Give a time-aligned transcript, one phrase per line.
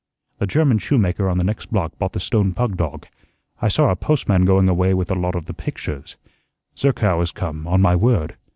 [0.39, 3.05] The German shoe maker on the next block bought the stone pug dog.
[3.61, 6.17] I saw our postman going away with a lot of the pictures.
[6.75, 8.35] Zerkow has come, on my word!